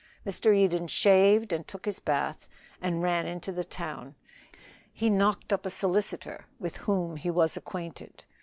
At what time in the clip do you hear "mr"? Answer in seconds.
0.25-0.51